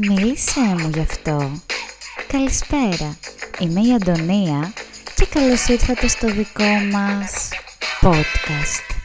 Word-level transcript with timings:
Μίλησέ 0.00 0.60
μου 0.60 0.90
γι' 0.94 1.00
αυτό. 1.00 1.62
Καλησπέρα. 2.28 3.18
Είμαι 3.58 3.80
η 3.80 3.94
Αντωνία 3.94 4.72
και 5.16 5.26
καλώς 5.26 5.68
ήρθατε 5.68 6.08
στο 6.08 6.26
δικό 6.26 6.64
μας 6.92 7.48
podcast. 8.00 8.96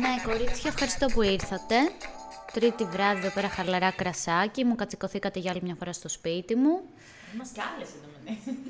Ναι, 0.00 0.32
κορίτσια, 0.32 0.70
ευχαριστώ 0.70 1.06
που 1.06 1.22
ήρθατε. 1.22 1.74
Τρίτη 2.52 2.84
βράδυ 2.84 3.18
εδώ 3.18 3.30
πέρα 3.34 3.48
χαλαρά 3.48 3.90
κρασάκι. 3.90 4.64
Μου 4.64 4.74
κατσικωθήκατε 4.74 5.38
για 5.38 5.50
άλλη 5.50 5.60
μια 5.62 5.74
φορά 5.78 5.92
στο 5.92 6.08
σπίτι 6.08 6.54
μου. 6.54 6.80
Μας 7.38 7.52
κάλεσε 7.54 7.92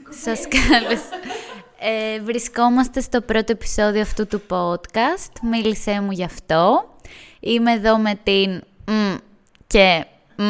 το 0.04 0.12
Σας 0.22 0.40
κάλεσα. 0.48 1.18
Ε, 1.78 2.20
βρισκόμαστε 2.20 3.00
στο 3.00 3.20
πρώτο 3.20 3.52
επεισόδιο 3.52 4.02
αυτού 4.02 4.26
του 4.26 4.42
podcast. 4.48 5.32
Μίλησέ 5.42 6.00
μου 6.00 6.10
γι' 6.10 6.24
αυτό. 6.24 6.88
Είμαι 7.40 7.72
εδώ 7.72 7.98
με 7.98 8.18
την 8.22 8.62
μ, 8.86 9.14
και 9.66 10.04
μ. 10.36 10.42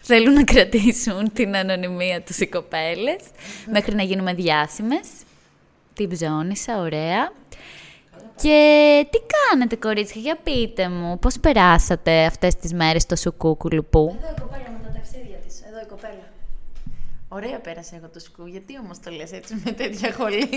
Θέλουν 0.00 0.32
να 0.32 0.44
κρατήσουν 0.44 1.32
την 1.32 1.56
ανωνυμία 1.56 2.22
τους 2.22 2.38
οι 2.38 2.46
κοπέλες 2.46 3.20
μέχρι 3.72 3.94
να 3.94 4.02
γίνουμε 4.02 4.34
διάσημες. 4.34 5.08
Την 5.94 6.08
ψώνισα, 6.08 6.78
ωραία. 6.78 7.32
Και 8.36 9.06
τι 9.10 9.18
κάνετε 9.34 9.76
κορίτσια, 9.76 10.20
για 10.20 10.36
πείτε 10.42 10.88
μου, 10.88 11.18
πώς 11.18 11.38
περάσατε 11.40 12.24
αυτές 12.24 12.54
τις 12.56 12.72
μέρες 12.72 13.02
στο 13.02 13.16
σουκούκουλου 13.16 13.86
που. 13.90 14.16
Εδώ 14.18 14.34
η 14.36 14.40
κοπέλα 14.40 14.70
με 14.78 14.78
τα 14.86 14.92
ταξίδια 14.92 15.36
της. 15.46 15.60
Εδώ 15.68 15.80
η 15.80 15.86
κοπέλα. 15.86 16.32
Ωραία 17.28 17.58
πέρασα 17.58 17.96
εγώ 17.96 18.08
το 18.08 18.18
σκου. 18.18 18.46
Γιατί 18.46 18.78
όμως 18.78 19.00
το 19.00 19.10
λες 19.10 19.32
έτσι 19.32 19.62
με 19.64 19.72
τέτοια 19.72 20.12
χολή; 20.12 20.48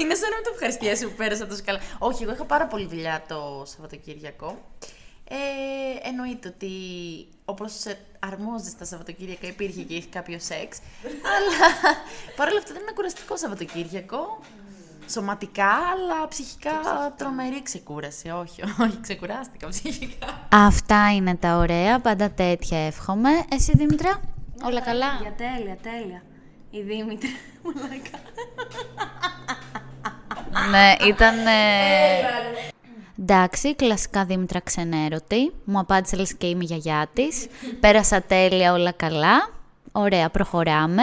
Είναι 0.00 0.14
σαν 0.14 0.30
να 0.30 0.36
με 0.36 0.42
το 0.44 0.50
ευχαριστιέσαι 0.52 1.06
που 1.06 1.14
πέρασα 1.16 1.46
τόσο 1.46 1.62
καλά. 1.64 1.78
Όχι, 1.98 2.22
εγώ 2.22 2.32
είχα 2.32 2.44
πάρα 2.44 2.66
πολύ 2.66 2.86
δουλειά 2.86 3.24
το 3.28 3.62
Σαββατοκύριακο. 3.66 4.58
Ε, 5.28 6.08
εννοείται 6.08 6.48
ότι 6.48 6.70
όπως 7.44 7.72
αρμόζει 8.18 8.70
στα 8.70 8.84
Σαββατοκύριακα 8.84 9.46
υπήρχε 9.46 9.82
και 9.82 9.94
είχε 9.94 10.08
κάποιο 10.08 10.38
σεξ. 10.38 10.78
αλλά 11.34 11.96
παρόλα 12.36 12.58
αυτά 12.58 12.72
δεν 12.72 12.82
είναι 12.82 12.92
κουραστικό 12.94 13.36
Σαββατοκύριακο. 13.36 14.40
Σωματικά, 15.10 15.68
αλλά 15.68 16.28
ψυχικά 16.28 16.70
τρομερή 17.16 17.62
ξεκούραση. 17.62 18.28
Όχι, 18.28 18.62
όχι, 18.62 19.00
ξεκουράστηκα 19.00 19.68
ψυχικά. 19.68 20.46
Αυτά 20.48 21.14
είναι 21.14 21.34
τα 21.34 21.56
ωραία, 21.56 22.00
πάντα 22.00 22.30
τέτοια 22.30 22.86
εύχομαι. 22.86 23.30
Εσύ 23.50 23.72
Δήμητρα, 23.76 24.20
όλα 24.62 24.80
καλά; 24.80 25.18
Για 25.20 25.32
τέλεια, 25.32 25.76
τέλεια. 25.82 26.22
Η 26.70 26.80
Δήμητρα. 26.80 27.30
Μαλάκα. 27.62 28.18
ναι, 30.70 31.06
ήταν... 31.08 31.34
Εντάξει, 33.20 33.74
κλασικά 33.74 34.24
Δήμητρα 34.24 34.60
ξενέρωτη. 34.60 35.52
Μου 35.64 35.78
απάντησε 35.78 36.16
λες 36.16 36.34
και 36.34 36.46
είμαι 36.46 36.62
η 36.62 36.66
γιαγιά 36.66 37.08
της. 37.12 37.46
Πέρασα 37.80 38.22
τέλεια, 38.22 38.72
όλα 38.72 38.92
καλά. 38.92 39.50
Ωραία, 39.92 40.30
προχωράμε. 40.30 41.02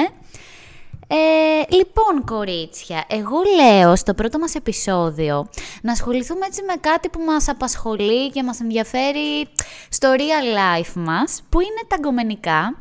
Ε, 1.08 1.76
λοιπόν, 1.76 2.26
κορίτσια, 2.26 3.04
εγώ 3.10 3.38
λέω 3.56 3.96
στο 3.96 4.14
πρώτο 4.14 4.40
μας 4.40 4.56
επεισόδιο 4.56 5.50
να 5.82 5.92
ασχοληθούμε 5.92 6.46
έτσι 6.46 6.64
με 6.64 6.74
κάτι 6.82 7.10
που 7.10 7.20
μας 7.20 7.50
απασχολεί 7.50 8.30
και 8.32 8.44
μας 8.44 8.60
ενδιαφέρει 8.60 9.48
στο 9.90 10.14
real 10.18 10.58
life 10.82 10.94
μας, 10.94 11.44
που 11.50 11.60
είναι 11.60 11.82
τα 11.88 11.98
γκομενικά 12.00 12.76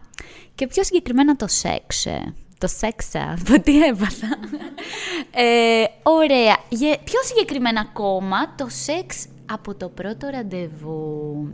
και 0.54 0.66
πιο 0.66 0.84
συγκεκριμένα 0.84 1.36
το 1.36 1.46
σεξ. 1.48 2.06
Ε. 2.62 2.66
Το 2.66 2.68
σεξ, 2.68 3.08
από 3.14 3.60
τι 3.62 3.82
έπαθα. 3.82 4.38
ε, 5.30 5.84
ωραία. 6.02 6.56
Γε- 6.68 6.98
Πιο 7.04 7.20
συγκεκριμένα 7.22 7.80
ακόμα, 7.80 8.54
το 8.56 8.66
σεξ 8.68 9.26
από 9.52 9.74
το 9.74 9.88
πρώτο 9.88 10.28
ραντεβού. 10.30 11.48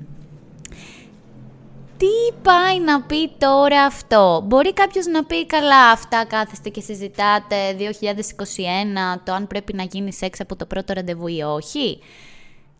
Τι 1.96 2.36
πάει 2.42 2.80
να 2.80 3.02
πει 3.02 3.30
τώρα 3.38 3.82
αυτό; 3.82 4.42
Μπορεί 4.46 4.72
κάποιος 4.72 5.06
να 5.06 5.24
πει 5.24 5.46
καλά 5.46 5.90
αυτά 5.90 6.24
κάθεστε 6.24 6.68
και 6.68 6.80
συζητάτε 6.80 7.56
2021 7.78 9.20
το 9.24 9.32
αν 9.32 9.46
πρέπει 9.46 9.72
να 9.74 9.82
γίνει 9.82 10.12
σεξ 10.12 10.40
από 10.40 10.56
το 10.56 10.66
πρώτο 10.66 10.92
ραντεβού 10.92 11.26
ή 11.26 11.42
όχι. 11.42 11.98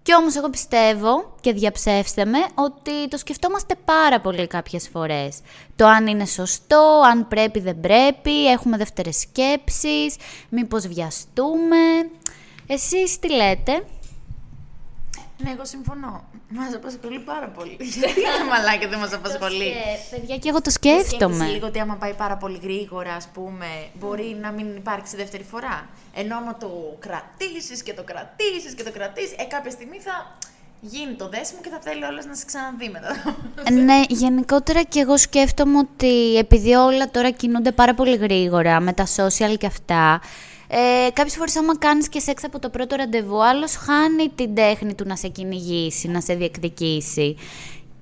Και 0.09 0.15
όμως 0.15 0.37
εγώ 0.37 0.51
πιστεύω 0.51 1.35
και 1.41 1.53
διαψεύστε 1.53 2.25
με 2.25 2.39
ότι 2.55 3.09
το 3.09 3.17
σκεφτόμαστε 3.17 3.75
πάρα 3.85 4.21
πολύ 4.21 4.47
κάποιες 4.47 4.89
φορές. 4.89 5.39
Το 5.77 5.87
αν 5.87 6.07
είναι 6.07 6.27
σωστό, 6.27 7.03
αν 7.11 7.29
πρέπει 7.29 7.61
δεν 7.61 7.81
πρέπει, 7.81 8.47
έχουμε 8.47 8.77
δεύτερες 8.77 9.17
σκέψεις, 9.17 10.17
μήπως 10.49 10.87
βιαστούμε. 10.87 11.77
Εσείς 12.67 13.19
τι 13.19 13.31
λέτε; 13.31 13.85
Ναι, 15.43 15.51
εγώ 15.51 15.65
συμφωνώ. 15.65 16.25
Μας 16.49 16.75
απασχολεί 16.75 17.19
πάρα 17.19 17.47
πολύ. 17.47 17.77
Γιατί 17.81 18.21
είναι 18.21 18.49
μαλάκια 18.51 18.89
δεν 18.89 18.99
μας 18.99 19.13
απασχολεί; 19.13 19.67
Ε, 19.69 20.17
παιδιά, 20.17 20.37
και 20.39 20.49
εγώ 20.49 20.61
το 20.63 20.71
Σκέφτεσαι 20.71 21.07
σκέφτομαι. 21.09 21.47
λίγο 21.47 21.67
ότι 21.67 21.79
άμα 21.81 21.95
πάει 21.95 22.15
πάρα 22.15 22.37
πολύ 22.37 22.59
γρήγορα, 22.63 23.13
ας 23.15 23.29
πούμε, 23.35 23.67
μπορεί 23.99 24.37
να 24.41 24.51
μην 24.51 24.77
υπάρξει 24.77 25.17
δεύτερη 25.17 25.43
φορά; 25.43 25.89
Ενώ 26.15 26.37
άμα 26.37 26.57
το 26.57 26.97
κρατήσεις 26.99 27.83
και 27.83 27.93
το 27.95 28.03
κρατήσεις 28.03 28.75
και 28.77 28.83
το 28.83 28.91
κρατήσεις, 28.93 29.33
ε, 29.39 29.45
κάποια 29.45 29.71
στιγμή 29.71 29.99
θα 29.99 30.37
γίνει 30.81 31.15
το 31.15 31.29
δέσιμο 31.29 31.61
και 31.61 31.69
θα 31.69 31.79
θέλει 31.83 32.05
όλες 32.05 32.27
να 32.27 32.35
σε 32.35 32.45
ξαναδεί 32.45 32.89
μετά. 32.89 33.37
Ναι, 33.85 34.03
γενικότερα 34.09 34.83
και 34.83 35.01
εγώ 35.01 35.17
σκέφτομαι 35.17 35.79
ότι 35.79 36.37
επειδή 36.37 36.75
όλα 36.75 37.11
τώρα 37.11 37.31
κινούνται 37.31 37.73
πάρα 37.73 37.95
πολύ 37.95 38.17
γρήγορα 38.17 38.81
με 38.81 38.93
τα 38.93 39.07
social 39.17 39.57
και 39.59 39.67
αυτά, 39.67 40.21
ε, 40.69 41.11
κάποιες 41.13 41.37
φορές 41.37 41.57
άμα 41.57 41.79
κάνεις 41.79 42.09
και 42.09 42.21
σεξ 42.21 42.45
από 42.45 42.59
το 42.59 42.71
πρώτο 42.71 42.97
ραντεβού, 42.97 43.45
άλλος 43.45 43.77
χάνει 43.77 44.29
την 44.35 44.55
τέχνη 44.55 44.95
του 44.95 45.05
να 45.07 45.17
σε 45.17 45.29
κυνηγήσει, 45.29 46.09
να 46.09 46.21
σε 46.21 46.35
διεκδικήσει. 46.35 47.37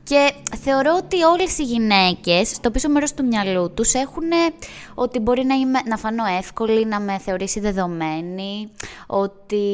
Και 0.04 0.32
θεωρώ 0.62 0.94
ότι 0.96 1.22
όλες 1.22 1.58
οι 1.58 1.62
γυναίκες 1.62 2.48
στο 2.48 2.70
πίσω 2.70 2.88
μέρος 2.88 3.14
του 3.14 3.24
μυαλού 3.24 3.72
τους 3.74 3.94
έχουν 3.94 4.28
ότι 4.94 5.18
μπορεί 5.18 5.44
να, 5.44 5.54
είμαι, 5.54 5.80
να 5.86 5.96
φανώ 5.96 6.24
εύκολη, 6.38 6.86
να 6.86 7.00
με 7.00 7.18
θεωρήσει 7.18 7.60
δεδομένη, 7.60 8.70
ότι 9.06 9.66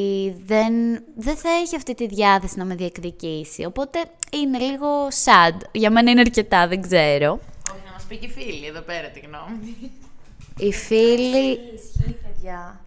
δεν, 0.46 0.72
δεν 1.16 1.36
θα 1.36 1.48
έχει 1.62 1.76
αυτή 1.76 1.94
τη 1.94 2.06
διάθεση 2.06 2.58
να 2.58 2.64
με 2.64 2.74
διεκδικήσει. 2.74 3.64
Οπότε 3.64 3.98
είναι 4.32 4.58
λίγο 4.58 5.08
sad. 5.24 5.60
Για 5.72 5.90
μένα 5.90 6.10
είναι 6.10 6.20
αρκετά, 6.20 6.68
δεν 6.68 6.80
ξέρω. 6.80 7.40
Όχι, 7.72 7.82
να 7.86 7.92
μας 7.92 8.04
πει 8.08 8.16
και 8.16 8.26
η 8.26 8.30
φίλη 8.30 8.66
εδώ 8.66 8.80
πέρα 8.80 9.08
τη 9.08 9.20
γνώμη. 9.20 9.90
Οι 10.58 10.72
φίλοι... 10.72 11.58
Ισχύει, 12.42 12.48
παιδιά. 12.48 12.80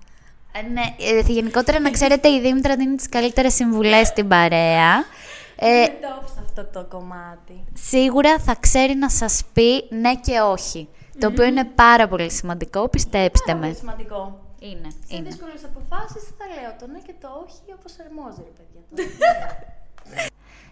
Ε, 0.51 0.61
ναι, 0.61 0.81
ε, 1.19 1.31
γενικότερα 1.31 1.79
να 1.79 1.89
ξέρετε 1.91 2.29
η 2.29 2.39
Δήμητρα 2.41 2.75
δίνει 2.75 2.95
τις 2.95 3.09
καλύτερες 3.09 3.53
συμβουλές 3.53 4.07
στην 4.07 4.27
παρέα. 4.27 4.93
Ε, 5.55 5.67
Είναι 5.77 5.89
top 6.01 6.23
σε 6.33 6.39
αυτό 6.45 6.65
το 6.65 6.85
κομμάτι. 6.89 7.63
σίγουρα 7.73 8.39
θα 8.39 8.55
ξέρει 8.59 8.95
να 8.95 9.09
σας 9.09 9.41
πει 9.53 9.87
ναι 9.89 10.15
και 10.15 10.39
όχι. 10.39 10.89
Το 11.19 11.27
οποίο 11.27 11.43
είναι 11.45 11.63
πάρα 11.65 12.07
πολύ 12.07 12.31
σημαντικό, 12.31 12.89
πιστέψτε 12.89 13.45
Πάρα 13.45 13.59
πολύ 13.59 13.71
με. 13.71 13.77
σημαντικό. 13.77 14.39
Είναι, 14.59 14.89
Σε 15.07 15.15
είναι. 15.15 15.29
δύσκολες 15.29 15.61
αποφάσεις 15.63 16.23
θα 16.37 16.45
λέω 16.61 16.75
το 16.79 16.87
ναι 16.87 16.99
και 16.99 17.13
το 17.21 17.27
όχι 17.45 17.73
όπως 17.79 17.93
αρμόζει, 18.05 18.41
ρε 18.47 18.53
παιδιά. 18.57 18.81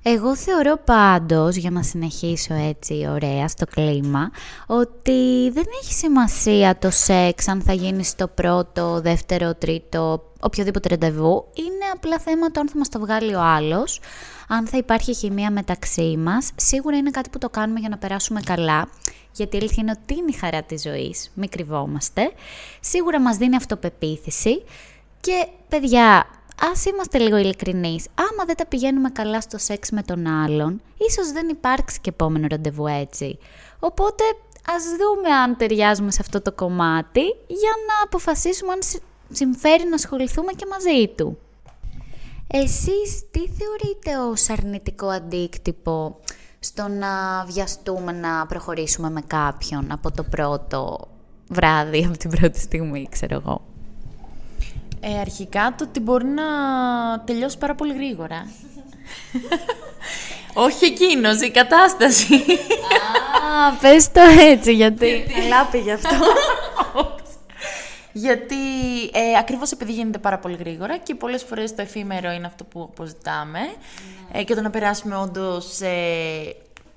τώρα. 0.04 0.16
Εγώ 0.16 0.36
θεωρώ 0.36 0.78
πάντως, 0.86 1.56
για 1.56 1.72
να 1.72 1.84
συνεχίσω 1.84 2.54
έτσι 2.54 3.08
ωραία 3.12 3.48
στο 3.48 3.66
κλίμα, 3.66 4.32
ότι 4.68 5.50
δεν 5.52 5.66
έχει 5.82 5.94
σημασία 5.94 6.78
το 6.78 6.90
σεξ 6.90 7.48
αν 7.48 7.62
θα 7.62 7.74
γίνεις 7.74 8.08
στο 8.08 8.28
πρώτο, 8.28 9.02
δεύτερο, 9.02 9.56
τρίτο, 9.56 10.32
οποιοδήποτε 10.40 10.90
ραντεβού. 10.90 11.46
Είναι 11.54 11.92
απλά 11.94 12.20
θέμα 12.20 12.52
το 12.52 12.60
αν 12.60 12.70
θα 12.70 12.78
μας 12.78 12.90
το 12.90 13.00
βγάλει 13.00 13.36
ο 13.36 13.42
άλλος, 13.42 14.00
αν 14.48 14.68
θα 14.68 14.78
υπάρχει 14.78 15.14
χημεία 15.14 15.52
μεταξύ 15.52 16.18
μας. 16.18 16.52
Σίγουρα 16.56 16.98
είναι 16.98 17.10
κάτι 17.10 17.30
που 17.30 17.38
το 17.38 17.50
κάνουμε 17.50 17.80
για 17.80 17.90
να 17.90 17.98
περάσουμε 17.98 18.42
καλά, 18.42 18.90
γιατί 19.32 19.56
η 19.56 19.60
αλήθεια 19.60 19.78
είναι 19.80 20.00
ότι 20.02 20.14
είναι 20.14 20.30
η 20.30 20.38
χαρά 20.38 20.64
της 20.64 20.82
ζωής, 20.82 21.32
μην 21.34 21.50
κρυβόμαστε. 21.50 22.32
Σίγουρα 22.80 23.22
μας 23.22 23.38
δίνει 23.38 23.56
αυτοπεποίθηση 23.56 24.64
και 25.22 25.48
παιδιά, 25.70 26.26
ας 26.72 26.86
είμαστε 26.86 27.18
λίγο 27.18 27.38
ειλικρινείς. 27.38 28.08
Άμα 28.16 28.46
δεν 28.46 28.56
τα 28.56 28.66
πηγαίνουμε 28.66 29.10
καλά 29.10 29.42
στο 29.42 29.58
σεξ 29.58 29.90
με 29.92 30.02
τον 30.02 30.28
άλλον, 30.28 30.82
ίσως 30.98 31.32
δεν 31.32 31.50
υπάρξει 31.50 32.00
και 32.02 32.10
επόμενο 32.10 32.48
ραντεβού 32.50 32.88
έτσι. 32.88 33.38
Οπότε 33.80 34.24
ας 34.68 34.84
δούμε 34.84 35.30
αν 35.36 35.58
ταιριάζουμε 35.58 36.12
σε 36.12 36.18
αυτό 36.22 36.42
το 36.42 36.52
κομμάτι 36.52 37.22
για 37.48 37.74
να 37.88 38.04
αποφασίσουμε 38.04 38.72
αν 38.72 38.80
συ- 38.82 39.02
συμφέρει 39.32 39.88
να 39.88 39.96
ασχοληθούμε 39.96 40.52
και 40.52 40.66
μαζί 40.70 41.08
του. 41.08 41.38
Εσείς 42.48 43.24
τι 43.32 43.40
θεωρείτε 43.40 44.18
ως 44.32 44.50
αρνητικό 44.50 45.08
αντίκτυπο 45.08 46.20
στο 46.60 46.88
να 46.88 47.44
βιαστούμε 47.46 48.12
να 48.12 48.46
προχωρήσουμε 48.46 49.10
με 49.10 49.22
κάποιον 49.22 49.92
από 49.92 50.12
το 50.12 50.24
πρώτο 50.24 51.08
βράδυ, 51.50 52.06
από 52.06 52.18
την 52.18 52.30
πρώτη 52.30 52.60
στιγμή, 52.60 53.08
ξέρω 53.12 53.36
εγώ; 53.36 53.62
Ε, 55.06 55.20
αρχικά 55.20 55.74
το 55.78 55.84
ότι 55.84 56.00
μπορεί 56.00 56.26
να 56.26 56.44
τελειώσει 57.26 57.58
πάρα 57.58 57.76
πολύ 57.76 57.94
γρήγορα. 57.94 58.48
Όχι 60.68 60.86
εκείνος, 60.86 61.42
η 61.42 61.52
κατάσταση. 61.52 62.34
Α, 62.34 63.72
πες 63.82 64.12
το 64.12 64.22
έτσι, 64.40 64.74
γιατί... 64.74 65.26
Καλά 65.40 65.66
πήγε 65.66 65.92
αυτό. 65.92 66.16
Γιατί 68.16 68.56
ε, 69.14 69.38
ακριβώς 69.40 69.72
επειδή 69.72 69.92
γίνεται 69.92 70.18
πάρα 70.18 70.40
πολύ 70.40 70.56
γρήγορα 70.56 70.98
και 70.98 71.16
πολλές 71.16 71.44
φορές 71.44 71.76
το 71.76 71.82
εφήμερο 71.82 72.32
είναι 72.32 72.46
αυτό 72.46 72.64
που 72.64 72.82
αποζητάμε 72.92 73.60
ε, 74.32 74.44
και 74.44 74.56
το 74.56 74.62
να 74.62 74.70
περάσουμε 74.70 75.16
όντως 75.16 75.80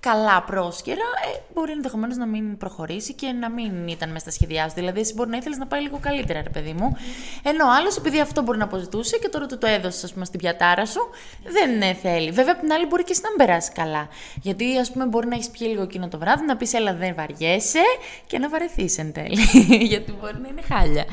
καλά 0.09 0.43
πρόσκαιρα, 0.43 1.09
ε, 1.35 1.39
μπορεί 1.55 1.73
ενδεχομένως 1.73 2.17
να 2.17 2.27
μην 2.27 2.57
προχωρήσει 2.57 3.13
και 3.15 3.27
να 3.33 3.51
μην 3.51 3.89
ήταν 3.89 4.09
μέσα 4.09 4.21
στα 4.21 4.31
σχέδιά 4.31 4.69
σου. 4.69 4.75
Δηλαδή, 4.75 5.01
εσύ 5.01 5.13
μπορεί 5.15 5.31
να 5.31 5.37
ήθελες 5.37 5.59
να 5.59 5.67
πάει 5.67 5.81
λίγο 5.83 5.99
καλύτερα, 6.01 6.43
ρε 6.43 6.49
παιδί 6.49 6.73
μου. 6.73 6.97
Ενώ 7.43 7.65
ο 7.65 7.71
άλλος, 7.79 7.97
επειδή 7.97 8.21
αυτό 8.21 8.43
μπορεί 8.43 8.59
να 8.59 8.65
αποζητούσε 8.65 9.19
και 9.19 9.29
τώρα 9.29 9.47
του 9.47 9.59
το 9.59 9.67
έδωσες, 9.67 10.05
ας 10.05 10.13
πούμε, 10.13 10.25
στην 10.25 10.41
πιατάρα 10.41 10.87
σου, 10.87 11.01
δεν 11.45 11.83
ε, 11.83 11.95
θέλει. 11.95 12.31
Βέβαια, 12.31 12.53
απ' 12.53 12.61
την 12.61 12.73
άλλη, 12.73 12.87
μπορεί 12.87 13.05
και 13.05 13.13
εσύ 13.13 13.21
να 13.23 13.29
μην 13.29 13.39
περάσει 13.39 13.73
καλά. 13.73 14.09
Γιατί, 14.43 14.79
ας 14.79 14.91
πούμε, 14.93 15.07
μπορεί 15.07 15.27
να 15.27 15.35
έχεις 15.35 15.51
πιει 15.51 15.67
λίγο 15.71 15.83
εκείνο 15.83 16.09
το 16.09 16.19
βράδυ, 16.19 16.45
να 16.45 16.57
πεις, 16.57 16.73
Έλα, 16.73 16.95
δεν 16.95 17.15
βαριέσαι 17.15 17.83
και 18.27 18.39
να 18.39 18.49
βαρεθείς 18.49 18.99
εν 18.99 19.13
τέλει. 19.13 19.39
Γιατί 19.93 20.13
μπορεί 20.21 20.39
να 20.41 20.49
είναι 20.49 20.63
χάλια. 20.63 21.05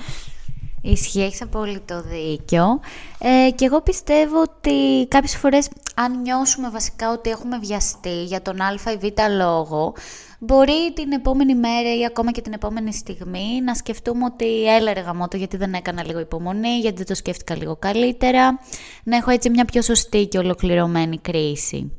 Ισχύει, 0.85 1.21
έχεις 1.21 1.41
απόλυτο 1.41 2.01
δίκιο. 2.01 2.79
Ε, 3.19 3.51
και 3.51 3.65
εγώ 3.65 3.81
πιστεύω 3.81 4.41
ότι 4.41 5.07
κάποιες 5.07 5.35
φορές, 5.35 5.69
αν 5.95 6.21
νιώσουμε 6.21 6.69
βασικά 6.69 7.11
ότι 7.11 7.29
έχουμε 7.29 7.59
βιαστεί 7.59 8.23
για 8.23 8.41
τον 8.41 8.61
α 8.61 8.73
ή 8.93 8.97
β 8.97 9.03
λόγο, 9.37 9.93
μπορεί 10.39 10.93
την 10.93 11.11
επόμενη 11.11 11.55
μέρα 11.55 11.95
ή 11.95 12.05
ακόμα 12.05 12.31
και 12.31 12.41
την 12.41 12.53
επόμενη 12.53 12.93
στιγμή 12.93 13.61
να 13.63 13.75
σκεφτούμε 13.75 14.25
ότι 14.25 14.65
έλα 14.75 14.93
ρε 14.93 14.99
γαμώτο 14.99 15.37
γιατί 15.37 15.57
δεν 15.57 15.73
έκανα 15.73 16.05
λίγο 16.05 16.19
υπομονή, 16.19 16.79
γιατί 16.79 16.97
δεν 16.97 17.05
το 17.05 17.15
σκέφτηκα 17.15 17.55
λίγο 17.55 17.75
καλύτερα, 17.75 18.59
να 19.03 19.17
έχω 19.17 19.31
έτσι 19.31 19.49
μια 19.49 19.65
πιο 19.65 19.81
σωστή 19.81 20.27
και 20.27 20.37
ολοκληρωμένη 20.37 21.17
κρίση. 21.17 21.91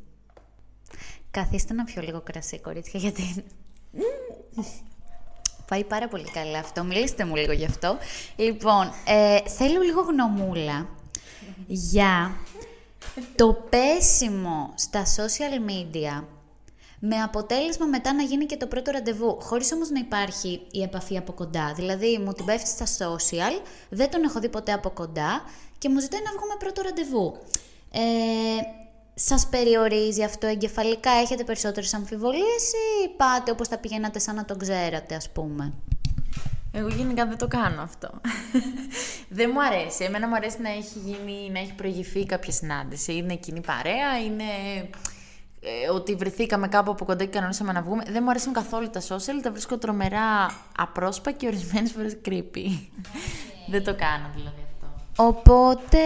Καθίστε 1.30 1.74
να 1.74 1.84
πιω 1.84 2.02
λίγο 2.02 2.20
κρασί, 2.20 2.60
κορίτσια, 2.60 3.00
γιατί 3.00 3.44
Πάει 5.68 5.84
πάρα 5.84 6.08
πολύ 6.08 6.30
καλά 6.30 6.58
αυτό. 6.58 6.84
Μιλήστε 6.84 7.24
μου 7.24 7.36
λίγο 7.36 7.52
γι' 7.52 7.64
αυτό. 7.64 7.98
Λοιπόν, 8.36 8.92
ε, 9.06 9.38
θέλω 9.48 9.80
λίγο 9.80 10.00
γνωμούλα 10.00 10.88
για 11.66 12.36
το 13.36 13.66
πέσιμο 13.70 14.72
στα 14.74 15.02
social 15.04 15.70
media 15.70 16.24
με 17.06 17.16
αποτέλεσμα 17.16 17.86
μετά 17.86 18.12
να 18.14 18.22
γίνει 18.22 18.46
και 18.46 18.56
το 18.56 18.66
πρώτο 18.66 18.90
ραντεβού, 18.90 19.38
χωρίς 19.40 19.72
όμως 19.72 19.90
να 19.90 19.98
υπάρχει 19.98 20.60
η 20.70 20.82
επαφή 20.82 21.16
από 21.16 21.32
κοντά. 21.32 21.72
Δηλαδή, 21.76 22.18
μου 22.18 22.32
την 22.32 22.44
πέφτει 22.44 22.68
στα 22.68 22.86
social, 22.86 23.66
δεν 23.88 24.10
τον 24.10 24.22
έχω 24.22 24.40
δει 24.40 24.48
ποτέ 24.48 24.72
από 24.72 24.90
κοντά 24.90 25.42
και 25.78 25.88
μου 25.88 26.00
ζητάει 26.00 26.20
να 26.22 26.30
βγούμε 26.30 26.54
πρώτο 26.58 26.82
ραντεβού. 26.82 27.38
Ε, 27.90 28.00
σας 29.14 29.46
περιορίζει 29.46 30.22
αυτό 30.22 30.46
εγκεφαλικά, 30.46 31.10
έχετε 31.10 31.44
περισσότερες 31.44 31.94
αμφιβολίες 31.94 32.72
ή 33.04 33.08
πάτε 33.16 33.50
όπως 33.50 33.68
τα 33.68 33.78
πηγαίνατε 33.78 34.18
σαν 34.18 34.34
να 34.34 34.44
το 34.44 34.56
ξέρατε 34.56 35.14
ας 35.14 35.30
πούμε; 35.30 35.72
Εγώ 36.72 36.88
γενικά 36.88 37.26
δεν 37.26 37.38
το 37.38 37.48
κάνω 37.48 37.82
αυτό. 37.82 38.20
δεν 39.38 39.50
μου 39.52 39.62
αρέσει. 39.62 40.04
Εμένα 40.04 40.28
μου 40.28 40.34
αρέσει 40.34 40.60
να 40.60 40.68
έχει, 40.68 40.98
γίνει, 40.98 41.50
να 41.52 41.58
έχει 41.58 41.72
προηγηθεί 41.72 42.26
κάποια 42.26 42.52
συνάντηση. 42.52 43.14
Είναι 43.14 43.34
κοινή 43.34 43.60
παρέα, 43.60 44.18
είναι 44.24 44.44
ε, 45.60 45.90
ότι 45.90 46.14
βρεθήκαμε 46.14 46.68
κάπου 46.68 46.90
από 46.90 47.04
κοντά 47.04 47.24
και 47.24 47.30
κανονίσαμε 47.30 47.72
να 47.72 47.82
βγούμε. 47.82 48.02
Δεν 48.08 48.20
μου 48.22 48.30
αρέσουν 48.30 48.52
καθόλου 48.52 48.90
τα 48.90 49.00
social, 49.00 49.40
τα 49.42 49.50
βρίσκω 49.50 49.78
τρομερά 49.78 50.54
απρόσπα 50.78 51.30
και 51.30 51.46
ορισμένες 51.46 51.92
φορές 51.92 52.16
creepy. 52.24 52.66
δεν 53.72 53.84
το 53.84 53.94
κάνω 53.94 54.30
δηλαδή. 54.34 54.63
Οπότε, 55.16 55.98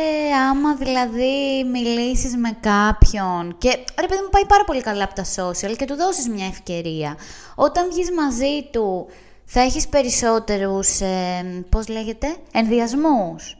άμα 0.50 0.75
δηλαδή 0.75 1.64
μιλήσεις 1.72 2.37
με 2.37 2.56
κάποιον 2.60 3.55
και 3.58 3.69
ρε 4.00 4.06
παιδί 4.06 4.22
μου 4.22 4.28
πάει 4.31 4.44
πάρα 4.46 4.64
πολύ 4.64 4.81
καλά 4.81 5.05
από 5.05 5.14
τα 5.14 5.25
social 5.25 5.76
και 5.76 5.84
του 5.84 5.94
δώσεις 5.94 6.28
μια 6.28 6.46
ευκαιρία. 6.46 7.16
Όταν 7.55 7.90
βγεις 7.90 8.10
μαζί 8.12 8.69
του 8.72 9.06
θα 9.44 9.60
έχεις 9.60 9.88
περισσότερους, 9.88 11.00
ε, 11.00 11.64
πώς 11.69 11.88
λέγεται, 11.88 12.37
ενδιασμούς; 12.52 13.56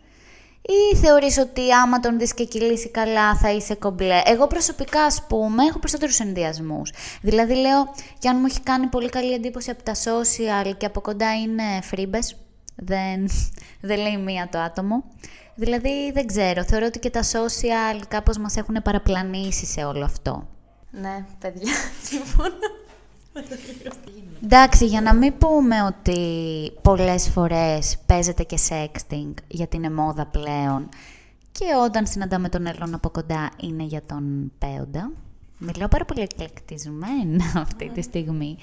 Ή 0.63 0.97
θεωρείς 0.97 1.39
ότι 1.39 1.73
άμα 1.73 2.01
τον 2.01 2.19
δεις 2.19 2.35
και 2.35 2.45
κυλήσει 2.45 2.89
καλά 2.91 3.37
θα 3.37 3.53
είσαι 3.53 3.75
κομπλέ; 3.75 4.21
Εγώ 4.25 4.47
προσωπικά, 4.47 5.03
ας 5.03 5.23
πούμε, 5.29 5.65
έχω 5.65 5.79
περισσότερους 5.79 6.21
ενδιασμούς. 6.21 6.93
Δηλαδή 7.23 7.55
λέω, 7.55 7.95
και 8.19 8.29
αν 8.29 8.37
μου 8.41 8.47
έχει 8.47 8.61
κάνει 8.61 8.87
πολύ 8.87 9.09
καλή 9.09 9.33
εντύπωση 9.33 9.71
από 9.71 9.83
τα 9.83 9.95
social 9.95 10.77
και 10.77 10.87
από 10.87 11.01
κοντά 11.01 11.35
είναι 11.35 11.63
φρίμπες, 11.83 12.37
δεν, 12.79 13.29
δεν 13.81 13.99
λέει 13.99 14.17
μία 14.17 14.49
το 14.51 14.59
άτομο. 14.59 15.05
Δηλαδή 15.55 16.13
δεν 16.13 16.27
ξέρω, 16.27 16.65
θεωρώ 16.65 16.87
ότι 16.87 16.99
και 16.99 17.11
τα 17.11 17.23
social 17.23 18.03
κάπως 18.09 18.39
μας 18.39 18.57
έχουν 18.57 18.77
παραπλανήσει 18.83 19.67
σε 19.67 19.85
όλο 19.85 20.05
αυτό. 20.05 20.49
Ναι, 20.91 21.25
παιδιά, 21.39 21.73
συμφωνώ. 22.11 22.55
Εντάξει, 24.45 24.87
για 24.87 25.01
να 25.01 25.15
μην 25.15 25.39
πούμε 25.39 25.83
ότι 25.83 26.19
πολλές 26.83 27.29
φορές 27.29 27.99
παίζεται 28.07 28.43
και 28.43 28.59
sexting 28.69 29.33
γιατί 29.49 29.77
είναι 29.77 29.91
μόδα 29.91 30.27
πλέον 30.27 30.89
και 31.53 31.65
όταν 31.85 32.07
συναντάμε 32.07 32.49
τον 32.49 32.67
Έλλον 32.67 32.95
από 32.95 33.09
κοντά 33.11 33.51
είναι 33.61 33.83
για 33.83 34.03
τον 34.07 34.53
Πέοντα. 34.59 35.11
Μιλάω 35.59 35.89
πάρα 35.89 36.05
πολύ 36.05 36.21
εκλεκτισμένα 36.21 37.45
αυτή 37.65 37.91
τη 37.95 38.03
στιγμή. 38.03 38.57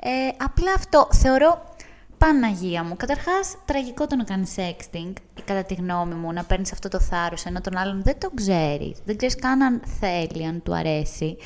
Ε, 0.00 0.44
απλά 0.44 0.72
αυτό 0.76 1.08
θεωρώ 1.12 1.74
Παναγία 2.18 2.84
μου. 2.84 2.96
Καταρχάς, 2.96 3.56
τραγικό 3.64 4.06
το 4.06 4.16
να 4.16 4.24
κάνεις 4.24 4.54
sexting, 4.56 5.12
κατά 5.44 5.64
τη 5.64 5.74
γνώμη 5.74 6.14
μου, 6.14 6.32
να 6.32 6.44
παίρνεις 6.44 6.72
αυτό 6.72 6.88
το 6.88 7.00
θάρρος 7.00 7.44
ενώ 7.44 7.60
τον 7.60 7.76
άλλον 7.76 8.02
δεν 8.02 8.18
το 8.18 8.30
ξέρεις. 8.34 8.98
Δεν 9.04 9.16
ξέρεις 9.16 9.34
καν 9.34 9.62
αν 9.62 9.82
θέλει, 10.00 10.46
αν 10.46 10.62
του 10.62 10.74
αρέσει. 10.74 11.36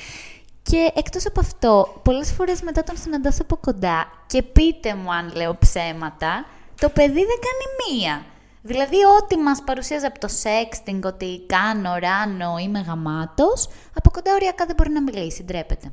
Και 0.62 0.92
εκτός 0.94 1.26
από 1.26 1.40
αυτό, 1.40 2.00
πολλές 2.02 2.32
φορές 2.32 2.62
μετά 2.62 2.82
τον 2.82 2.96
συναντάς 2.96 3.40
από 3.40 3.56
κοντά 3.56 4.06
και 4.26 4.42
πείτε 4.42 4.94
μου 4.94 5.12
αν 5.12 5.32
λέω 5.34 5.56
ψέματα, 5.58 6.46
το 6.80 6.88
παιδί 6.88 7.12
δεν 7.12 7.38
κάνει 7.46 7.98
μία. 8.00 8.24
Δηλαδή, 8.62 8.96
ό,τι 9.20 9.36
μας 9.36 9.62
παρουσίαζε 9.64 10.06
από 10.06 10.18
το 10.18 10.28
sexting, 10.42 11.00
ότι 11.04 11.42
κάνω, 11.46 11.96
ράνω, 11.98 12.58
είμαι 12.58 12.80
γαμάτος, 12.80 13.68
από 13.94 14.10
κοντά 14.10 14.32
οριακά 14.34 14.66
δεν 14.66 14.74
μπορεί 14.76 14.90
να 14.90 15.02
μιλήσει, 15.02 15.42
ντρέπεται. 15.44 15.90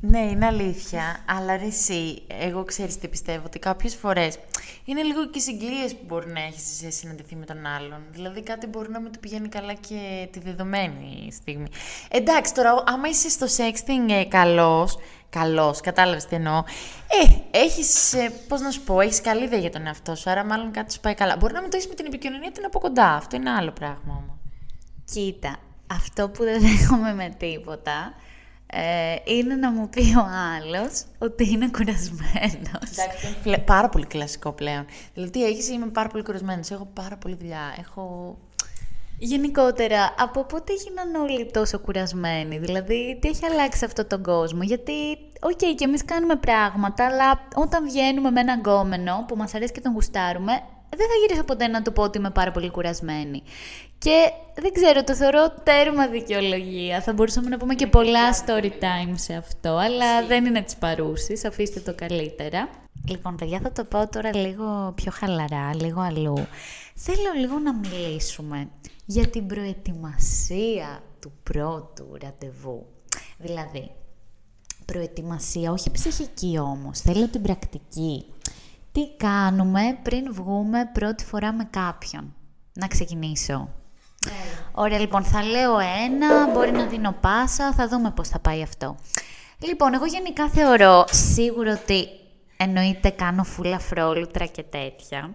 Ναι, 0.00 0.18
είναι 0.18 0.46
αλήθεια. 0.46 1.16
Αλλά 1.26 1.56
ρε, 1.56 1.66
εσύ, 1.66 2.22
εγώ 2.40 2.64
ξέρεις 2.64 2.98
τι 2.98 3.08
πιστεύω, 3.08 3.42
ότι 3.46 3.58
κάποιες 3.58 3.94
φορές 3.94 4.38
είναι 4.84 5.02
λίγο 5.02 5.26
και 5.26 5.38
συγκυρίε 5.38 5.88
που 5.88 6.04
μπορεί 6.06 6.32
να 6.32 6.40
έχεις 6.40 6.62
σε 6.76 6.90
συναντηθεί 6.90 7.36
με 7.36 7.44
τον 7.44 7.66
άλλον. 7.66 8.00
Δηλαδή 8.10 8.42
κάτι 8.42 8.66
μπορεί 8.66 8.90
να 8.90 9.00
μην 9.00 9.12
του 9.12 9.18
πηγαίνει 9.18 9.48
καλά 9.48 9.72
και 9.72 10.28
τη 10.30 10.40
δεδομένη 10.40 11.28
στιγμή. 11.32 11.68
Εντάξει, 12.10 12.54
τώρα, 12.54 12.82
άμα 12.86 13.08
είσαι 13.08 13.28
στο 13.28 13.46
sexting 13.46 14.10
ε, 14.10 14.24
καλός, 14.24 14.98
καλός, 15.30 15.80
κατάλαβες 15.80 16.26
τι 16.26 16.34
εννοώ. 16.34 16.64
Ε, 17.08 17.58
έχεις, 17.58 18.12
ε, 18.12 18.32
πώς 18.48 18.60
να 18.60 18.70
σου 18.70 18.80
πω, 18.80 19.00
έχεις 19.00 19.20
καλή 19.20 19.44
ιδέα 19.44 19.58
για 19.58 19.70
τον 19.70 19.86
εαυτό 19.86 20.14
σου, 20.14 20.30
άρα 20.30 20.44
μάλλον 20.44 20.70
κάτι 20.70 20.92
σου 20.92 21.00
πάει 21.00 21.14
καλά. 21.14 21.36
Μπορεί 21.36 21.52
να 21.52 21.60
μην 21.60 21.70
το 21.70 21.76
έχεις 21.76 21.88
με 21.88 21.94
την 21.94 22.06
επικοινωνία 22.06 22.50
την 22.50 22.64
από 22.64 22.78
κοντά. 22.78 23.14
Αυτό 23.14 23.36
είναι 23.36 23.50
άλλο 23.50 23.70
πράγμα 23.70 24.22
όμως. 24.24 24.36
Κοίτα, 25.12 25.56
αυτό 25.86 26.28
που 26.28 26.44
δεν 26.44 26.60
δέχομαι 26.66 27.14
με 27.14 27.34
τίποτα 27.38 28.14
ε, 28.72 29.16
είναι 29.24 29.54
να 29.54 29.70
μου 29.70 29.88
πει 29.88 30.00
ο 30.00 30.26
άλλος 30.56 31.04
ότι 31.18 31.50
είναι 31.50 31.70
κουρασμένος. 31.70 32.90
Εντάξει, 32.90 33.64
πάρα 33.64 33.88
πολύ 33.88 34.06
κλασικό 34.06 34.52
πλέον. 34.52 34.84
Δηλαδή, 35.14 35.44
έχεις 35.44 35.68
είμαι 35.68 35.86
πάρα 35.86 36.08
πολύ 36.08 36.24
κουρασμένος. 36.24 36.70
Έχω 36.70 36.88
πάρα 36.94 37.16
πολύ 37.16 37.36
δουλειά. 37.40 37.74
Έχω. 37.78 38.36
Γενικότερα, 39.20 40.14
από 40.18 40.44
πότε 40.44 40.72
έγιναν 40.72 41.22
όλοι 41.22 41.50
τόσο 41.50 41.78
κουρασμένοι, 41.78 42.58
δηλαδή 42.58 43.18
τι 43.20 43.28
έχει 43.28 43.44
αλλάξει 43.44 43.84
αυτό 43.84 44.04
τον 44.04 44.22
κόσμο, 44.22 44.62
γιατί, 44.62 44.92
ok, 45.40 45.50
okay, 45.50 45.74
και 45.76 45.84
εμείς 45.84 46.04
κάνουμε 46.04 46.36
πράγματα, 46.36 47.06
αλλά 47.06 47.48
όταν 47.54 47.84
βγαίνουμε 47.84 48.30
με 48.30 48.40
έναν 48.40 48.58
γκόμενο 48.58 49.24
που 49.28 49.36
μας 49.36 49.54
αρέσει 49.54 49.72
και 49.72 49.80
τον 49.80 49.92
γουστάρουμε, 49.92 50.52
δεν 50.88 51.06
θα 51.06 51.14
γυρίσω 51.20 51.44
ποτέ 51.44 51.66
να 51.66 51.82
του 51.82 51.92
πω 51.92 52.02
ότι 52.02 52.18
είμαι 52.18 52.30
πάρα 52.30 52.50
πολύ 52.50 52.70
κουρασμένη. 52.70 53.42
Και 53.98 54.30
δεν 54.54 54.72
ξέρω, 54.72 55.04
το 55.04 55.14
θεωρώ 55.14 55.50
τέρμα 55.62 56.06
δικαιολογία. 56.08 57.00
Θα 57.00 57.12
μπορούσαμε 57.12 57.48
να 57.48 57.56
πούμε 57.56 57.74
και 57.74 57.86
πολλά 57.86 58.32
story 58.32 58.70
time 58.70 59.12
σε 59.14 59.34
αυτό, 59.34 59.68
αλλά 59.76 60.26
δεν 60.26 60.44
είναι 60.44 60.62
της 60.62 60.76
παρούσης. 60.76 61.44
Αφήστε 61.44 61.80
το 61.80 61.94
καλύτερα. 61.94 62.68
Λοιπόν, 63.08 63.36
παιδιά, 63.36 63.60
θα 63.60 63.72
το 63.72 63.84
πω 63.84 64.08
τώρα 64.08 64.36
λίγο 64.36 64.92
πιο 64.94 65.12
χαλαρά, 65.14 65.74
λίγο 65.74 66.00
αλλού. 66.00 66.46
Θέλω 66.94 67.32
λίγο 67.38 67.58
να 67.58 67.74
μιλήσουμε 67.74 68.68
για 69.04 69.28
την 69.28 69.46
προετοιμασία 69.46 71.02
του 71.20 71.32
πρώτου 71.42 72.06
ραντεβού. 72.22 72.86
Δηλαδή, 73.38 73.90
προετοιμασία, 74.84 75.72
όχι 75.72 75.90
ψυχική 75.90 76.58
όμως, 76.58 77.00
θέλω 77.00 77.28
την 77.28 77.42
πρακτική. 77.42 78.24
Τι 78.92 79.16
κάνουμε 79.16 79.98
πριν 80.02 80.32
βγούμε 80.32 80.90
πρώτη 80.92 81.24
φορά 81.24 81.52
με 81.52 81.64
κάποιον; 81.70 82.34
Να 82.72 82.86
ξεκινήσω. 82.86 83.68
Ωραία, 84.72 84.98
λοιπόν, 84.98 85.24
θα 85.24 85.42
λέω 85.42 85.78
ένα, 85.78 86.50
μπορεί 86.52 86.70
να 86.70 86.86
δίνω 86.86 87.14
πάσα, 87.20 87.72
θα 87.72 87.88
δούμε 87.88 88.10
πώς 88.10 88.28
θα 88.28 88.38
πάει 88.38 88.62
αυτό. 88.62 88.96
Λοιπόν, 89.58 89.94
εγώ 89.94 90.06
γενικά 90.06 90.48
θεωρώ 90.48 91.04
σίγουρο 91.10 91.72
ότι 91.82 92.08
εννοείται 92.56 93.10
κάνω 93.10 93.44
φούλα 93.44 93.78
φρόλουτρα 93.78 94.46
και 94.46 94.62
τέτοια. 94.62 95.34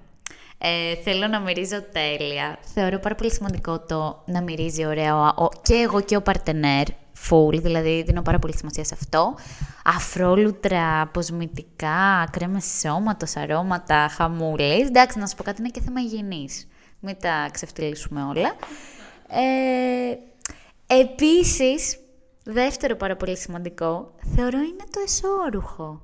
Ε, 0.57 0.95
θέλω 0.95 1.27
να 1.27 1.39
μυρίζω 1.39 1.83
τέλεια. 1.91 2.57
Θεωρώ 2.73 2.99
πάρα 2.99 3.15
πολύ 3.15 3.31
σημαντικό 3.31 3.79
το 3.79 4.23
να 4.25 4.41
μυρίζει 4.41 4.85
ωραία 4.85 5.33
και 5.61 5.73
εγώ 5.73 6.01
και 6.01 6.15
ο 6.15 6.21
παρτενέρ. 6.21 6.85
Φουλ, 7.13 7.57
δηλαδή 7.57 8.03
δίνω 8.03 8.21
πάρα 8.21 8.39
πολύ 8.39 8.57
σημασία 8.57 8.83
σε 8.83 8.93
αυτό. 8.93 9.35
Αφρόλουτρα, 9.85 11.01
αποσμητικά, 11.01 12.27
κρέμες 12.31 12.65
σώματος, 12.79 13.35
αρώματα, 13.35 14.07
χαμούλες. 14.15 14.87
Εντάξει, 14.87 15.19
να 15.19 15.27
σου 15.27 15.35
πω 15.35 15.43
κάτι, 15.43 15.61
είναι 15.61 15.69
και 15.69 15.81
θέμα 15.81 15.99
υγιεινής. 16.01 16.67
Μην 17.05 17.15
τα 17.19 17.49
ξεφτυλίσουμε 17.51 18.23
όλα. 18.23 18.55
Ε, 19.27 20.17
επίσης, 20.87 21.99
δεύτερο 22.43 22.95
πάρα 22.95 23.15
πολύ 23.15 23.37
σημαντικό, 23.37 24.15
θεωρώ 24.35 24.57
είναι 24.57 24.83
το 24.91 25.01
εσώρουχο. 25.05 26.01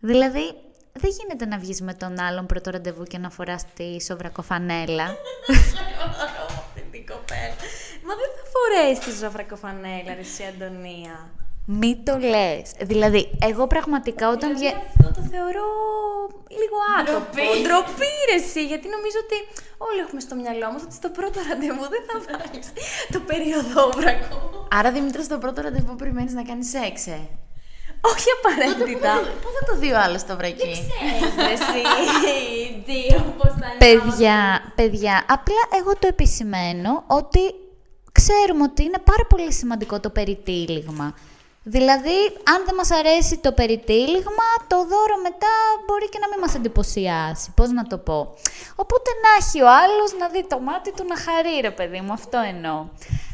Δηλαδή, 0.00 0.54
δεν 0.92 1.10
γίνεται 1.18 1.46
να 1.46 1.58
βγεις 1.58 1.80
με 1.80 1.94
τον 1.94 2.20
άλλον 2.20 2.46
πρώτο 2.46 2.70
ραντεβού 2.70 3.02
και 3.02 3.18
να 3.18 3.30
φοράς 3.30 3.64
τη 3.74 4.02
σοβρακοφανέλα. 4.02 5.04
Αυτή 5.04 6.80
την 6.92 7.06
κοπέλα. 7.06 7.54
Μα 8.06 8.14
δεν 8.14 8.30
θα 8.36 8.44
φορέσει 8.52 9.00
τη 9.00 9.16
ζωφρακοφανέλα, 9.16 10.14
ρε 10.14 10.20
εσύ 10.20 10.42
Αντωνία. 10.44 11.30
Μη 11.66 12.02
το 12.04 12.18
λες. 12.18 12.64
Δηλαδή, 12.90 13.30
εγώ 13.48 13.66
πραγματικά 13.66 14.30
όταν 14.30 14.56
βγαίνω... 14.56 14.80
Αυτό 14.88 15.20
το 15.20 15.22
θεωρώ 15.32 15.66
λίγο 16.60 16.78
άτομο. 16.98 17.24
Ντροπή, 17.62 18.12
ρε 18.30 18.36
εσύ, 18.42 18.62
γιατί 18.70 18.86
νομίζω 18.96 19.18
ότι 19.24 19.36
όλοι 19.88 20.00
έχουμε 20.04 20.20
στο 20.26 20.34
μυαλό 20.40 20.66
μας 20.72 20.82
ότι 20.86 20.94
στο 21.00 21.08
πρώτο 21.18 21.38
ραντεβού 21.48 21.84
δεν 21.94 22.02
θα 22.08 22.16
βάλεις 22.26 22.66
το 23.14 23.18
περιοδόβρακο. 23.30 24.36
Άρα, 24.78 24.90
Δημήτρη, 24.96 25.22
στο 25.28 25.38
πρώτο 25.38 25.58
ραντεβού 25.66 25.94
περιμένεις 25.96 26.32
να 26.32 26.42
κάνεις 26.42 26.68
σεξ, 26.74 26.96
ε; 27.06 27.20
Όχι 28.12 28.28
απαραίτητα. 28.36 29.12
Πού 29.42 29.48
θα 29.56 29.62
το 29.68 29.72
δει 29.80 29.90
ο 29.92 29.98
άλλο 30.04 30.18
το 30.28 30.34
βρακί; 30.36 30.56
Ξέρεις, 30.56 31.34
ρε 31.46 31.54
εσύ, 31.58 31.80
δύο, 32.88 33.18
πώς 33.38 33.52
θα 33.60 33.66
είναι. 33.68 33.80
Παιδιά, 33.84 34.38
παιδιά, 34.74 35.24
απλά 35.36 35.62
εγώ 35.78 35.92
το 35.98 36.06
επισημαίνω 36.06 36.92
ότι 37.06 37.40
ξέρουμε 38.12 38.62
ότι 38.62 38.82
είναι 38.82 39.00
πάρα 39.10 39.24
πολύ 39.28 39.52
σημαντικό 39.52 40.00
το 40.00 40.10
περιτύλιγμα. 40.10 41.14
Δηλαδή, 41.66 42.18
αν 42.52 42.64
δεν 42.66 42.74
μας 42.74 42.90
αρέσει 42.90 43.38
το 43.38 43.52
περιτύλιγμα, 43.52 44.48
το 44.66 44.76
δώρο 44.76 45.16
μετά 45.22 45.54
μπορεί 45.86 46.08
και 46.08 46.18
να 46.18 46.28
μην 46.28 46.38
μας 46.40 46.54
εντυπωσιάσει. 46.54 47.52
Πώς 47.54 47.70
να 47.70 47.82
το 47.82 47.98
πω; 47.98 48.34
Οπότε 48.76 49.10
να 49.22 49.44
έχει 49.44 49.62
ο 49.62 49.68
άλλος 49.68 50.12
να 50.18 50.28
δει 50.28 50.46
το 50.46 50.60
μάτι 50.60 50.92
του 50.92 51.04
να 51.08 51.16
χαρεί, 51.16 51.60
ρε 51.60 51.70
παιδί 51.70 52.00
μου. 52.00 52.12
Αυτό 52.12 52.38
εννοώ. 52.38 52.86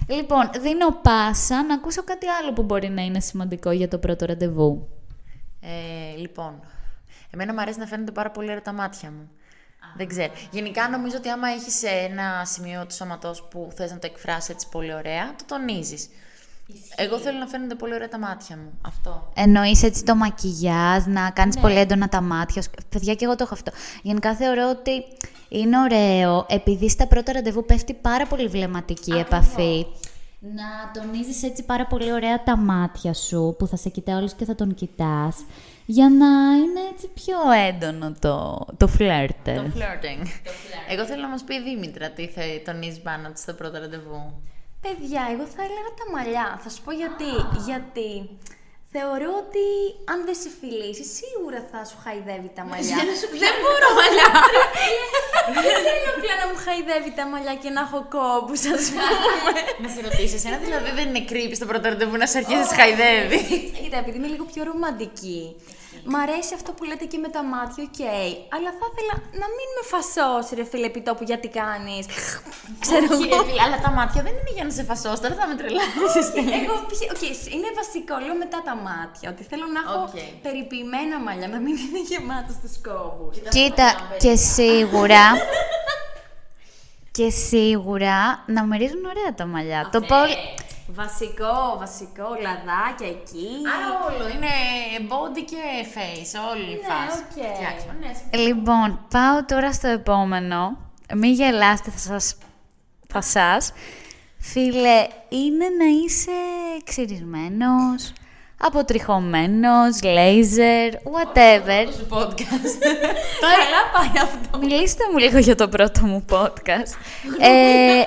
Λοιπόν, 0.08 0.50
δίνω 0.60 0.92
πάσα 1.02 1.64
να 1.64 1.74
ακούσω 1.74 2.02
κάτι 2.04 2.26
άλλο 2.26 2.52
που 2.52 2.62
μπορεί 2.62 2.88
να 2.88 3.02
είναι 3.02 3.20
σημαντικό 3.20 3.70
για 3.70 3.88
το 3.88 3.98
πρώτο 3.98 4.26
ραντεβού. 4.26 4.88
Ε, 5.60 6.16
λοιπόν, 6.16 6.60
εμένα 7.30 7.52
μου 7.52 7.60
αρέσει 7.60 7.78
να 7.78 7.86
φαίνονται 7.86 8.12
πάρα 8.12 8.30
πολύ 8.30 8.48
ωραία 8.48 8.62
τα 8.62 8.72
μάτια 8.72 9.10
μου. 9.10 9.30
Δεν 9.96 10.08
ξέρω. 10.08 10.32
Γενικά 10.50 10.88
νομίζω 10.88 11.16
ότι 11.16 11.28
άμα 11.28 11.48
έχεις 11.48 11.82
ένα 11.82 12.44
σημείο 12.44 12.86
του 12.86 12.94
σώματός 12.94 13.48
που 13.50 13.70
θες 13.74 13.90
να 13.90 13.98
το 13.98 14.06
εκφράσεις 14.06 14.48
έτσι 14.48 14.68
πολύ 14.68 14.94
ωραία, 14.94 15.34
το 15.36 15.44
τονίζεις. 15.46 16.08
Εγώ 16.96 17.18
θέλω 17.18 17.38
να 17.38 17.46
φαίνονται 17.46 17.74
πολύ 17.74 17.94
ωραία 17.94 18.08
τα 18.08 18.18
μάτια 18.18 18.56
μου. 18.56 18.72
Αυτό. 18.86 19.32
Εννοείς 19.34 19.82
έτσι 19.82 20.04
το 20.04 20.14
μακιγιάζ, 20.14 21.04
να 21.06 21.30
κάνεις 21.30 21.58
πολύ 21.58 21.78
έντονα 21.78 22.08
τα 22.08 22.20
μάτια 22.20 22.62
σου. 22.62 22.70
Παιδιά, 22.88 23.14
και 23.14 23.24
εγώ 23.24 23.36
το 23.36 23.42
έχω 23.44 23.54
αυτό. 23.54 23.72
Γενικά 24.02 24.34
θεωρώ 24.34 24.68
ότι 24.70 25.04
είναι 25.48 25.78
ωραίο, 25.78 26.46
επειδή 26.48 26.88
στα 26.88 27.06
πρώτα 27.06 27.32
ραντεβού 27.32 27.64
πέφτει 27.64 27.94
πάρα 27.94 28.26
πολύ 28.26 28.46
βλεμματική 28.46 29.12
επαφή. 29.12 29.86
Να 30.40 31.00
τονίζεις 31.00 31.42
έτσι 31.42 31.62
πάρα 31.62 31.86
πολύ 31.86 32.12
ωραία 32.12 32.42
τα 32.42 32.56
μάτια 32.56 33.14
σου, 33.14 33.54
που 33.58 33.66
θα 33.66 33.76
σε 33.76 33.88
κοιτάει 33.88 34.16
όλος 34.16 34.34
και 34.34 34.44
θα 34.44 34.54
τον 34.54 34.74
κοιτάς, 34.74 35.36
για 35.86 36.08
να 36.08 36.26
είναι 36.56 36.80
έτσι 36.92 37.08
πιο 37.14 37.36
έντονο 37.68 38.14
το, 38.18 38.66
το 38.76 38.86
φλερτ. 38.86 39.44
Το 39.44 39.52
flirting. 39.52 40.26
Εγώ 40.90 41.04
θέλω 41.04 41.22
να 41.22 41.28
μας 41.28 41.44
πει 41.44 41.54
η 41.54 41.62
Δήμητρα 41.62 42.10
τι 42.10 42.26
θα 42.26 42.42
τονίζει 42.64 43.00
πάνω 43.00 43.30
της 43.30 43.42
στο 43.42 43.52
πρώτο 43.52 43.78
ραντεβού. 43.78 44.42
Παιδιά, 44.84 45.22
εγώ 45.32 45.44
θα 45.54 45.62
έλεγα 45.68 45.92
τα 46.00 46.06
μαλλιά. 46.14 46.46
Θα 46.62 46.68
σου 46.70 46.80
πω 46.84 46.92
γιατί. 47.02 47.32
Γιατί 47.66 48.10
θεωρώ 48.94 49.30
ότι 49.44 49.66
αν 50.12 50.18
δεν 50.28 50.36
σε 50.42 50.50
φιλήσει, 50.58 51.04
σίγουρα 51.18 51.60
θα 51.70 51.80
σου 51.90 51.98
χαϊδεύει 52.04 52.50
τα 52.58 52.64
μαλλιά. 52.70 52.96
δεν 53.44 53.54
μπορώ 53.60 53.88
μαλλιά. 54.00 54.28
δεν 55.64 55.76
θέλω 55.86 56.12
πια 56.22 56.34
να 56.40 56.44
μου 56.48 56.56
χαϊδεύει 56.66 57.12
τα 57.18 57.24
μαλλιά 57.32 57.54
και 57.62 57.70
να 57.76 57.80
έχω 57.86 58.00
κόμπους, 58.14 58.62
ας 58.74 58.84
πούμε. 58.90 59.60
να 59.82 59.88
σε 59.94 60.00
ρωτήσω, 60.06 60.36
ένα 60.48 60.58
δηλαδή 60.66 60.90
δεν 60.98 61.06
είναι 61.08 61.22
creepy 61.30 61.54
στο 61.60 61.66
πρώτο 61.70 61.84
ραντεβού 61.92 62.16
να 62.22 62.26
σε 62.32 62.36
αρχίσει 62.42 62.66
να 62.70 62.76
χαϊδεύει; 62.80 63.40
Κοίτα, 63.78 63.96
επειδή 64.02 64.16
είμαι 64.18 64.30
λίγο 64.34 64.44
πιο 64.52 64.62
ρομαντική. 64.70 65.42
Μ' 66.04 66.16
αρέσει 66.24 66.52
αυτό 66.58 66.70
που 66.72 66.84
λέτε 66.84 67.04
και 67.12 67.18
με 67.24 67.28
τα 67.36 67.42
μάτια, 67.52 67.82
οκ. 67.88 68.00
Αλλά 68.56 68.70
θα 68.78 68.86
ήθελα 68.90 69.14
να 69.42 69.46
μην 69.56 69.68
με 69.76 69.82
φασώσεις, 69.92 70.52
ρε 70.58 70.64
φίλε, 70.70 70.86
επί 70.92 71.00
τόπου 71.08 71.24
γιατί 71.30 71.48
κάνεις. 71.60 72.04
Ξέρω 72.84 73.06
Όχι, 73.10 73.28
εγώ. 73.28 73.42
ρε 73.42 73.48
φίλε, 73.48 73.62
αλλά 73.66 73.78
τα 73.86 73.90
μάτια 73.98 74.20
δεν 74.26 74.34
είναι 74.38 74.52
για 74.56 74.64
να 74.68 74.72
σε 74.78 74.82
φασώσεις, 74.90 75.20
τώρα 75.24 75.34
θα 75.40 75.46
με 75.50 75.54
τρελάσεις. 75.60 76.26
Εγώ, 76.60 76.74
π.χ. 76.88 77.00
οκ, 77.14 77.22
είναι 77.56 77.68
βασικό, 77.80 78.14
λέω 78.24 78.36
μετά 78.44 78.58
τα 78.68 78.74
μάτια. 78.86 79.26
Ότι 79.32 79.42
θέλω 79.50 79.66
να 79.76 79.80
έχω 79.84 80.02
Οκ. 80.08 80.16
περιποιημένα 80.46 81.16
μαλλιά, 81.26 81.48
να 81.54 81.58
μην 81.64 81.74
είναι 81.84 82.00
γεμάτο 82.10 82.52
στους 82.58 82.74
κόμπους. 82.86 83.34
Κοίτα, 83.56 83.88
και 84.22 84.32
σίγουρα... 84.54 85.24
και 87.12 87.30
σίγουρα 87.30 88.44
να 88.46 88.64
μυρίζουν 88.64 89.04
ωραία 89.04 89.34
τα 89.36 89.46
μαλλιά. 89.46 89.88
Το 89.92 90.00
πολύ... 90.00 90.36
Βασικό, 90.94 91.76
βασικό, 91.78 92.28
λαδάκια 92.42 93.06
εκεί. 93.08 93.48
Άρα 93.74 93.88
όλο, 94.06 94.28
είναι 94.28 94.52
body 95.08 95.42
και 95.50 95.56
face, 95.94 96.32
όλη 96.50 96.70
η 96.70 96.80
Ναι, 96.82 96.88
φάση. 96.88 97.18
οκ. 97.18 97.30
Φτιάξουμε, 97.54 97.94
ναι, 98.00 98.38
Λοιπόν, 98.42 99.06
πάω 99.10 99.44
τώρα 99.44 99.72
στο 99.72 99.88
επόμενο. 99.88 100.76
Μην 101.14 101.32
γελάστε, 101.32 101.90
θα 101.90 101.98
σας... 101.98 102.36
Θα 103.08 103.20
σας. 103.22 103.72
Φίλε, 104.38 105.06
είναι 105.28 105.66
να 105.78 105.84
είσαι 106.04 106.30
ξυρισμένος, 106.84 108.12
αποτριχωμένος, 108.60 110.02
λέιζερ, 110.02 110.92
whatever. 110.94 111.86
σου 111.98 112.06
podcast. 112.10 112.76
Καλά 113.40 113.80
πάει 113.94 114.22
αυτό. 114.22 114.58
Μιλήστε 114.58 115.04
μου 115.12 115.18
λίγο 115.18 115.38
για 115.38 115.54
το 115.54 115.68
πρώτο 115.68 116.00
μου 116.06 116.24
podcast. 116.30 116.92
ε, 117.40 118.02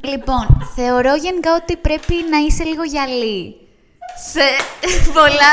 λοιπόν, 0.00 0.70
θεωρώ 0.74 1.14
γενικά 1.14 1.54
ότι 1.54 1.76
πρέπει 1.76 2.14
να 2.30 2.38
είσαι 2.38 2.64
λίγο 2.64 2.82
γυαλί. 2.82 3.54
Σε 4.32 4.40
πολλά, 5.12 5.52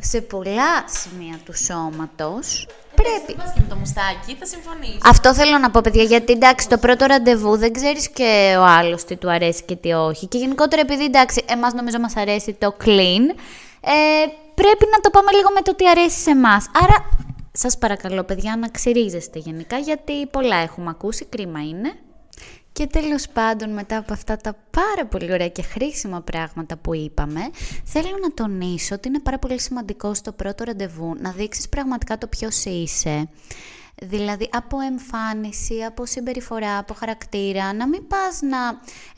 σε 0.00 0.20
πολλά 0.20 0.84
σημεία 0.86 1.38
του 1.44 1.56
σώματος 1.56 2.66
πρέπει. 2.94 3.38
Πας 3.38 3.52
και 3.54 3.60
με 3.60 3.66
το 3.68 3.76
μουστάκι, 3.76 4.36
θα 4.38 4.46
συμφωνήσω. 4.46 4.98
Αυτό 5.04 5.34
θέλω 5.34 5.58
να 5.58 5.70
πω, 5.70 5.80
παιδιά, 5.82 6.02
γιατί 6.02 6.32
εντάξει, 6.32 6.68
το 6.68 6.78
πρώτο 6.78 7.06
ραντεβού 7.06 7.56
δεν 7.56 7.72
ξέρεις 7.72 8.10
και 8.10 8.54
ο 8.58 8.62
άλλος 8.62 9.04
τι 9.04 9.16
του 9.16 9.30
αρέσει 9.30 9.62
και 9.64 9.76
τι 9.76 9.92
όχι. 9.92 10.26
Και 10.26 10.38
γενικότερα, 10.38 10.82
επειδή 10.82 11.04
εντάξει, 11.04 11.44
εμάς 11.46 11.72
νομίζω 11.72 11.98
μας 11.98 12.16
αρέσει 12.16 12.52
το 12.52 12.76
clean, 12.84 13.24
ε, 13.80 14.26
πρέπει 14.54 14.86
να 14.92 15.00
το 15.00 15.10
πάμε 15.10 15.32
λίγο 15.32 15.48
με 15.54 15.60
το 15.60 15.74
τι 15.74 15.88
αρέσει 15.88 16.18
σε 16.20 16.30
εμάς. 16.30 16.66
Άρα, 16.82 16.96
σας 17.52 17.78
παρακαλώ, 17.78 18.22
παιδιά, 18.24 18.56
να 18.56 18.68
ξυρίζεστε 18.68 19.38
γενικά, 19.38 19.78
γιατί 19.78 20.26
πολλά 20.26 20.56
έχουμε 20.56 20.90
ακούσει, 20.90 21.24
κρίμα 21.24 21.60
είναι. 21.60 21.92
Και 22.72 22.86
τέλος 22.86 23.28
πάντων, 23.28 23.70
μετά 23.70 23.96
από 23.96 24.12
αυτά 24.12 24.36
τα 24.36 24.56
πάρα 24.70 25.06
πολύ 25.08 25.32
ωραία 25.32 25.48
και 25.48 25.62
χρήσιμα 25.62 26.20
πράγματα 26.20 26.76
που 26.76 26.94
είπαμε, 26.94 27.40
θέλω 27.84 28.18
να 28.22 28.32
τονίσω 28.34 28.94
ότι 28.94 29.08
είναι 29.08 29.20
πάρα 29.20 29.38
πολύ 29.38 29.60
σημαντικό 29.60 30.14
στο 30.14 30.32
πρώτο 30.32 30.64
ραντεβού 30.64 31.14
να 31.18 31.30
δείξεις 31.30 31.68
πραγματικά 31.68 32.18
το 32.18 32.26
ποιος 32.26 32.64
είσαι. 32.64 33.28
Δηλαδή 34.02 34.48
από 34.52 34.80
εμφάνιση, 34.80 35.82
από 35.82 36.06
συμπεριφορά, 36.06 36.78
από 36.78 36.94
χαρακτήρα, 36.94 37.72
να 37.72 37.88
μην 37.88 38.06
πας 38.06 38.40
να 38.40 38.58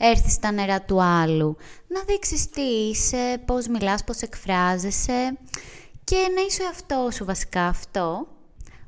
έρθεις 0.07 0.33
στα 0.33 0.51
νερά 0.51 0.81
του 0.81 1.01
άλλου. 1.01 1.57
Να 1.87 2.01
δείξεις 2.01 2.49
τι 2.49 2.61
είσαι, 2.61 3.41
πώς 3.45 3.67
μιλάς, 3.67 4.03
πώς 4.03 4.21
εκφράζεσαι 4.21 5.37
και 6.03 6.15
να 6.35 6.41
είσαι 6.47 6.63
ο 6.63 6.67
αυτό 6.69 7.09
σου 7.11 7.25
βασικά 7.25 7.65
αυτό. 7.67 8.27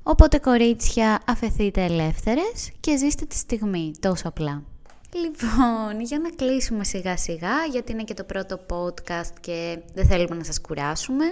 Οπότε 0.07 0.37
κορίτσια 0.37 1.19
αφαιθείτε 1.27 1.83
ελεύθερες 1.83 2.71
και 2.79 2.97
ζήστε 2.97 3.25
τη 3.25 3.35
στιγμή 3.35 3.91
τόσο 3.99 4.27
απλά. 4.27 4.63
Λοιπόν, 5.13 6.01
για 6.01 6.19
να 6.19 6.29
κλείσουμε 6.29 6.83
σιγά 6.83 7.17
σιγά, 7.17 7.65
γιατί 7.71 7.91
είναι 7.91 8.03
και 8.03 8.13
το 8.13 8.23
πρώτο 8.23 8.59
podcast 8.69 9.33
και 9.39 9.79
δεν 9.93 10.05
θέλουμε 10.05 10.35
να 10.35 10.43
σας 10.43 10.61
κουράσουμε. 10.61 11.25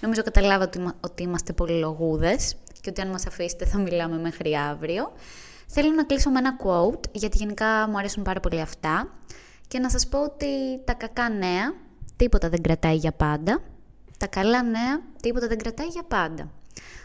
Νομίζω 0.00 0.22
καταλάβατε 0.22 0.82
ότι, 0.82 0.94
ότι 1.00 1.22
είμαστε 1.22 1.52
πολυλογούδες 1.52 2.56
και 2.80 2.90
ότι 2.90 3.00
αν 3.00 3.08
μας 3.08 3.26
αφήσετε 3.26 3.64
θα 3.66 3.78
μιλάμε 3.78 4.18
μέχρι 4.18 4.56
αύριο. 4.56 5.12
Θέλω 5.66 5.90
να 5.90 6.04
κλείσω 6.04 6.30
με 6.30 6.38
ένα 6.38 6.56
quote, 6.64 7.10
γιατί 7.12 7.36
γενικά 7.36 7.88
μου 7.88 7.98
αρέσουν 7.98 8.22
πάρα 8.22 8.40
πολύ 8.40 8.60
αυτά. 8.60 9.12
Και 9.68 9.78
να 9.78 9.90
σας 9.90 10.08
πω 10.08 10.22
ότι 10.22 10.46
τα 10.84 10.92
κακά 10.92 11.28
νέα, 11.28 11.74
τίποτα 12.16 12.48
δεν 12.48 12.62
κρατάει 12.62 12.96
για 12.96 13.12
πάντα. 13.12 13.60
Τα 14.18 14.26
καλά 14.26 14.62
νέα, 14.62 15.00
τίποτα 15.22 15.46
δεν 15.46 15.58
κρατάει 15.58 15.86
για 15.86 16.02
πάντα. 16.02 16.50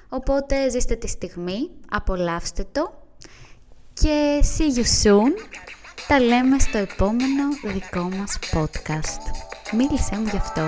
Οπότε 0.09 0.69
ζήστε 0.69 0.95
τη 0.95 1.07
στιγμή, 1.07 1.69
απολαύστε 1.89 2.65
το 2.71 3.03
και 3.93 4.43
see 4.57 4.77
you 4.79 4.83
soon. 5.03 5.31
Τα 6.07 6.19
λέμε 6.19 6.59
στο 6.59 6.77
επόμενο 6.77 7.43
δικό 7.63 8.01
μας 8.01 8.39
podcast. 8.53 9.21
Μίλησέ 9.71 10.15
μου 10.15 10.27
γι' 10.27 10.37
αυτό. 10.37 10.61